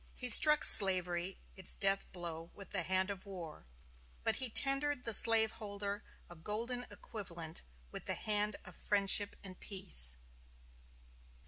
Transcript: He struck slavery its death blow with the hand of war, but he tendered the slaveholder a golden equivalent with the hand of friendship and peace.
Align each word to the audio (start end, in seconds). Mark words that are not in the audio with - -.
He 0.15 0.29
struck 0.29 0.63
slavery 0.63 1.37
its 1.55 1.75
death 1.75 2.11
blow 2.11 2.49
with 2.55 2.71
the 2.71 2.81
hand 2.81 3.11
of 3.11 3.27
war, 3.27 3.67
but 4.23 4.37
he 4.37 4.49
tendered 4.49 5.03
the 5.03 5.13
slaveholder 5.13 6.03
a 6.27 6.35
golden 6.35 6.87
equivalent 6.89 7.61
with 7.91 8.05
the 8.07 8.15
hand 8.15 8.55
of 8.65 8.75
friendship 8.75 9.35
and 9.43 9.59
peace. 9.59 10.17